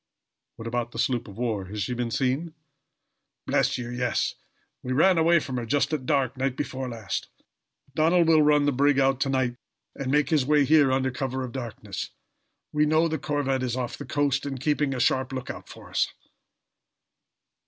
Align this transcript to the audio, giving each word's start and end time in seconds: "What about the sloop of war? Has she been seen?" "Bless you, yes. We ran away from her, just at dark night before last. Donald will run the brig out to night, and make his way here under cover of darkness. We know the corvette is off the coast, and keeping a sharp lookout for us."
"What 0.55 0.67
about 0.67 0.93
the 0.93 0.97
sloop 0.97 1.27
of 1.27 1.37
war? 1.37 1.65
Has 1.65 1.83
she 1.83 1.93
been 1.93 2.09
seen?" 2.09 2.55
"Bless 3.45 3.77
you, 3.77 3.87
yes. 3.91 4.33
We 4.81 4.93
ran 4.93 5.19
away 5.19 5.37
from 5.37 5.57
her, 5.57 5.65
just 5.67 5.93
at 5.93 6.07
dark 6.07 6.35
night 6.35 6.57
before 6.57 6.89
last. 6.89 7.27
Donald 7.93 8.27
will 8.27 8.41
run 8.41 8.65
the 8.65 8.71
brig 8.71 8.97
out 8.97 9.19
to 9.19 9.29
night, 9.29 9.57
and 9.95 10.09
make 10.11 10.31
his 10.31 10.43
way 10.43 10.65
here 10.65 10.91
under 10.91 11.11
cover 11.11 11.43
of 11.43 11.51
darkness. 11.51 12.09
We 12.73 12.87
know 12.87 13.07
the 13.07 13.19
corvette 13.19 13.61
is 13.61 13.75
off 13.77 13.95
the 13.95 14.05
coast, 14.05 14.43
and 14.43 14.59
keeping 14.59 14.95
a 14.95 14.99
sharp 14.99 15.31
lookout 15.33 15.69
for 15.69 15.91
us." 15.91 16.07